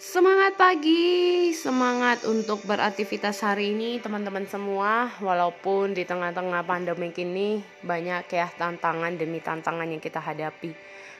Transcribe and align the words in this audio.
Semangat 0.00 0.56
pagi, 0.56 1.52
semangat 1.52 2.24
untuk 2.24 2.64
beraktivitas 2.64 3.44
hari 3.44 3.76
ini 3.76 4.00
teman-teman 4.00 4.48
semua. 4.48 5.12
Walaupun 5.20 5.92
di 5.92 6.08
tengah-tengah 6.08 6.64
pandemi 6.64 7.12
ini 7.20 7.60
banyak 7.84 8.24
ya 8.32 8.48
tantangan 8.48 9.20
demi 9.20 9.44
tantangan 9.44 9.84
yang 9.84 10.00
kita 10.00 10.16
hadapi. 10.16 10.72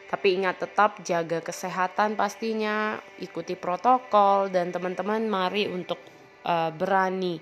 Tapi 0.08 0.26
ingat 0.32 0.64
tetap 0.64 0.96
jaga 1.04 1.44
kesehatan 1.44 2.16
pastinya, 2.16 2.96
ikuti 3.20 3.52
protokol 3.52 4.48
Dan 4.48 4.72
teman-teman 4.72 5.28
mari 5.28 5.68
untuk 5.68 6.00
uh, 6.48 6.72
berani 6.72 7.36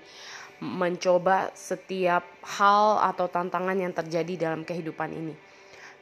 mencoba 0.59 1.55
setiap 1.55 2.27
hal 2.59 2.99
atau 3.15 3.31
tantangan 3.31 3.79
yang 3.79 3.95
terjadi 3.95 4.51
dalam 4.51 4.67
kehidupan 4.67 5.15
ini. 5.15 5.31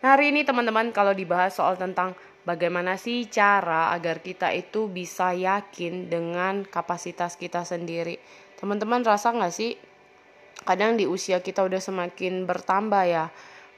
Nah 0.01 0.17
hari 0.17 0.33
ini 0.33 0.41
teman-teman 0.41 0.89
kalau 0.89 1.13
dibahas 1.13 1.53
soal 1.53 1.77
tentang 1.77 2.17
bagaimana 2.47 2.95
sih 2.95 3.27
cara 3.27 3.91
agar 3.91 4.23
kita 4.23 4.55
itu 4.55 4.87
bisa 4.87 5.35
yakin 5.35 6.07
dengan 6.07 6.63
kapasitas 6.63 7.35
kita 7.35 7.67
sendiri. 7.67 8.15
Teman-teman 8.55 9.03
rasa 9.03 9.35
nggak 9.35 9.51
sih? 9.51 9.75
Kadang 10.63 10.95
di 10.95 11.03
usia 11.03 11.43
kita 11.43 11.67
udah 11.67 11.83
semakin 11.83 12.47
bertambah 12.47 13.03
ya, 13.03 13.25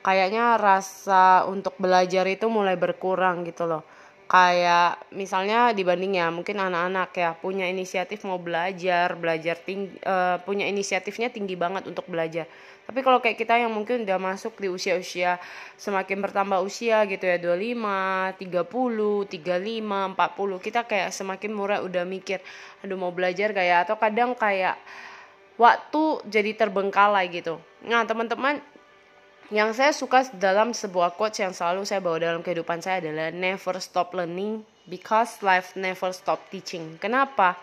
kayaknya 0.05 0.55
rasa 0.61 1.49
untuk 1.49 1.73
belajar 1.81 2.23
itu 2.30 2.45
mulai 2.47 2.77
berkurang 2.77 3.41
gitu 3.44 3.66
loh 3.66 3.84
kayak 4.29 5.09
misalnya 5.09 5.73
dibanding 5.73 6.21
ya 6.21 6.29
mungkin 6.29 6.61
anak-anak 6.61 7.09
ya 7.17 7.29
punya 7.33 7.65
inisiatif 7.65 8.21
mau 8.29 8.38
belajar 8.38 9.17
belajar 9.17 9.57
tinggi 9.57 9.97
uh, 10.05 10.38
punya 10.45 10.69
inisiatifnya 10.69 11.33
tinggi 11.33 11.57
banget 11.57 11.89
untuk 11.89 12.05
belajar. 12.05 12.45
Tapi 12.85 13.02
kalau 13.02 13.21
kayak 13.21 13.41
kita 13.41 13.57
yang 13.57 13.73
mungkin 13.73 14.05
udah 14.05 14.21
masuk 14.21 14.61
di 14.61 14.69
usia-usia 14.69 15.41
semakin 15.81 16.21
bertambah 16.21 16.61
usia 16.61 17.09
gitu 17.09 17.25
ya 17.25 17.41
25 17.41 18.38
30 18.38 19.33
35 19.33 20.13
40 20.13 20.66
kita 20.66 20.81
kayak 20.85 21.09
semakin 21.09 21.52
murah 21.53 21.81
udah 21.81 22.05
mikir 22.05 22.38
aduh 22.86 22.97
mau 23.02 23.09
belajar 23.09 23.49
kayak 23.49 23.89
atau 23.89 23.97
kadang 23.97 24.38
kayak 24.38 24.77
waktu 25.58 26.21
jadi 26.30 26.53
terbengkalai 26.53 27.33
gitu. 27.33 27.58
Nah 27.81 28.05
teman-teman 28.05 28.61
yang 29.50 29.73
saya 29.73 29.89
suka 29.89 30.30
dalam 30.38 30.78
sebuah 30.78 31.17
quotes 31.17 31.42
yang 31.42 31.53
selalu 31.58 31.81
saya 31.81 31.97
bawa 31.97 32.22
dalam 32.22 32.42
kehidupan 32.45 32.86
saya 32.86 33.02
adalah 33.02 33.33
never 33.33 33.81
stop 33.81 34.14
learning 34.14 34.61
because 34.86 35.42
life 35.42 35.73
never 35.73 36.14
stop 36.14 36.38
teaching. 36.53 37.02
Kenapa? 37.02 37.58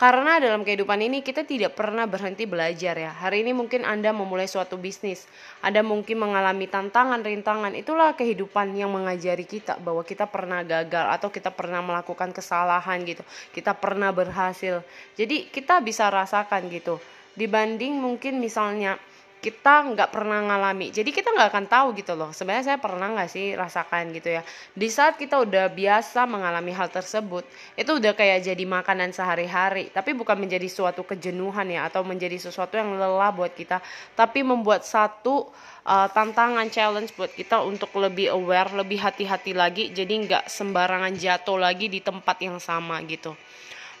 Karena 0.00 0.40
dalam 0.40 0.64
kehidupan 0.64 0.96
ini 0.96 1.20
kita 1.20 1.44
tidak 1.44 1.76
pernah 1.76 2.08
berhenti 2.08 2.48
belajar 2.48 2.96
ya. 2.96 3.12
Hari 3.12 3.44
ini 3.44 3.52
mungkin 3.52 3.84
Anda 3.84 4.16
memulai 4.16 4.48
suatu 4.48 4.80
bisnis, 4.80 5.28
Anda 5.60 5.84
mungkin 5.84 6.16
mengalami 6.16 6.64
tantangan, 6.72 7.20
rintangan. 7.20 7.76
Itulah 7.76 8.16
kehidupan 8.16 8.72
yang 8.80 8.88
mengajari 8.96 9.44
kita 9.44 9.76
bahwa 9.76 10.00
kita 10.00 10.24
pernah 10.24 10.64
gagal 10.64 11.04
atau 11.04 11.28
kita 11.28 11.52
pernah 11.52 11.84
melakukan 11.84 12.32
kesalahan 12.32 13.04
gitu. 13.04 13.20
Kita 13.52 13.76
pernah 13.76 14.08
berhasil. 14.08 14.80
Jadi 15.20 15.52
kita 15.52 15.84
bisa 15.84 16.08
rasakan 16.08 16.72
gitu. 16.72 16.96
Dibanding 17.36 18.00
mungkin 18.00 18.40
misalnya 18.40 18.96
kita 19.40 19.96
nggak 19.96 20.12
pernah 20.12 20.44
ngalami. 20.44 20.92
Jadi 20.92 21.16
kita 21.16 21.32
nggak 21.32 21.48
akan 21.48 21.66
tahu 21.66 21.88
gitu 21.96 22.12
loh. 22.12 22.28
Sebenarnya 22.30 22.76
saya 22.76 22.78
pernah 22.78 23.08
nggak 23.08 23.28
sih 23.32 23.56
rasakan 23.56 24.12
gitu 24.12 24.36
ya? 24.36 24.44
Di 24.76 24.88
saat 24.92 25.16
kita 25.16 25.40
udah 25.40 25.72
biasa 25.72 26.28
mengalami 26.28 26.76
hal 26.76 26.92
tersebut 26.92 27.48
itu 27.72 27.90
udah 27.96 28.12
kayak 28.12 28.44
jadi 28.44 28.64
makanan 28.68 29.16
sehari-hari. 29.16 29.88
Tapi 29.88 30.12
bukan 30.12 30.36
menjadi 30.36 30.68
suatu 30.68 31.08
kejenuhan 31.08 31.72
ya 31.72 31.88
atau 31.88 32.04
menjadi 32.04 32.36
sesuatu 32.36 32.76
yang 32.76 32.92
lelah 33.00 33.32
buat 33.32 33.56
kita. 33.56 33.80
Tapi 34.12 34.44
membuat 34.44 34.84
satu 34.84 35.48
uh, 35.88 36.08
tantangan 36.12 36.68
challenge 36.68 37.16
buat 37.16 37.32
kita 37.32 37.64
untuk 37.64 37.96
lebih 37.96 38.36
aware 38.36 38.76
lebih 38.76 39.00
hati-hati 39.00 39.56
lagi. 39.56 39.88
Jadi 39.88 40.28
nggak 40.28 40.52
sembarangan 40.52 41.16
jatuh 41.16 41.56
lagi 41.56 41.88
di 41.88 42.04
tempat 42.04 42.36
yang 42.44 42.60
sama 42.60 43.00
gitu. 43.08 43.32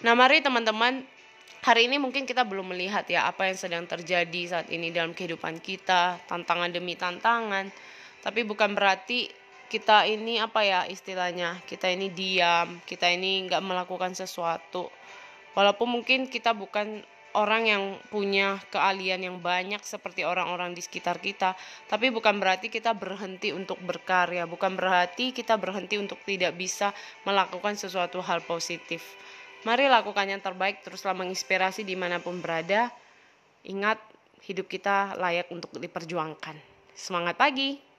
Nah 0.04 0.12
mari 0.12 0.44
teman-teman 0.44 1.19
hari 1.60 1.90
ini 1.90 2.00
mungkin 2.00 2.24
kita 2.24 2.46
belum 2.46 2.72
melihat 2.72 3.04
ya 3.10 3.28
apa 3.28 3.50
yang 3.50 3.58
sedang 3.58 3.84
terjadi 3.84 4.42
saat 4.48 4.68
ini 4.72 4.94
dalam 4.94 5.12
kehidupan 5.12 5.60
kita, 5.60 6.22
tantangan 6.30 6.72
demi 6.72 6.96
tantangan. 6.96 7.68
Tapi 8.20 8.40
bukan 8.44 8.72
berarti 8.72 9.28
kita 9.70 10.08
ini 10.08 10.42
apa 10.42 10.66
ya 10.66 10.80
istilahnya, 10.88 11.62
kita 11.68 11.86
ini 11.92 12.10
diam, 12.10 12.82
kita 12.82 13.06
ini 13.06 13.46
nggak 13.46 13.62
melakukan 13.62 14.16
sesuatu. 14.18 14.90
Walaupun 15.54 16.00
mungkin 16.00 16.26
kita 16.26 16.54
bukan 16.56 17.02
orang 17.38 17.62
yang 17.70 17.82
punya 18.10 18.58
keahlian 18.74 19.22
yang 19.22 19.38
banyak 19.38 19.78
seperti 19.86 20.26
orang-orang 20.26 20.74
di 20.74 20.82
sekitar 20.82 21.22
kita, 21.22 21.54
tapi 21.86 22.10
bukan 22.10 22.42
berarti 22.42 22.66
kita 22.66 22.90
berhenti 22.98 23.54
untuk 23.54 23.78
berkarya, 23.78 24.50
bukan 24.50 24.74
berarti 24.74 25.30
kita 25.30 25.54
berhenti 25.54 25.94
untuk 25.94 26.18
tidak 26.26 26.58
bisa 26.58 26.90
melakukan 27.22 27.78
sesuatu 27.78 28.18
hal 28.18 28.42
positif. 28.42 29.02
Mari 29.60 29.92
lakukan 29.92 30.24
yang 30.24 30.40
terbaik, 30.40 30.80
teruslah 30.80 31.12
menginspirasi 31.12 31.84
di 31.84 31.92
mana 31.92 32.16
pun 32.16 32.40
berada. 32.40 32.88
Ingat, 33.68 34.00
hidup 34.48 34.72
kita 34.72 35.20
layak 35.20 35.52
untuk 35.52 35.76
diperjuangkan. 35.76 36.56
Semangat 36.96 37.36
pagi! 37.36 37.89